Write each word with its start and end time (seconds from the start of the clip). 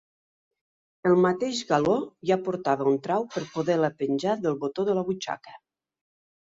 El 1.09 1.17
mateix 1.25 1.59
galó 1.73 1.97
ja 2.31 2.39
portava 2.47 2.89
un 2.93 2.99
trau 3.07 3.29
per 3.37 3.47
poder-la 3.59 3.95
penjar 4.03 4.39
del 4.47 4.61
botó 4.67 4.89
de 4.91 4.99
la 5.01 5.07
butxaca. 5.13 5.59